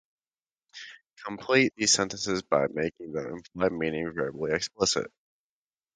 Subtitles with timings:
[1.23, 5.11] Complete these sentences by making the implied meaning verbally explicit.